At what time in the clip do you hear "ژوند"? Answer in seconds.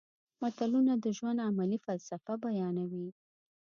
1.17-1.39